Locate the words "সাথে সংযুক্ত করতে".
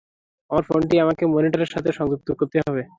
1.73-2.57